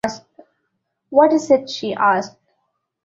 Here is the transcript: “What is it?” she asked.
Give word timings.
“What 1.11 1.31
is 1.31 1.51
it?” 1.51 1.69
she 1.69 1.93
asked. 1.93 2.35